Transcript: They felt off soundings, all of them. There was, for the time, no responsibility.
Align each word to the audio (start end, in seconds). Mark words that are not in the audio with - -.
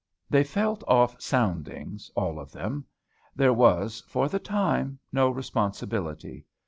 They 0.31 0.43
felt 0.43 0.83
off 0.87 1.21
soundings, 1.21 2.09
all 2.15 2.39
of 2.39 2.51
them. 2.51 2.85
There 3.35 3.53
was, 3.53 4.01
for 4.07 4.27
the 4.29 4.39
time, 4.39 4.97
no 5.13 5.29
responsibility. 5.29 6.47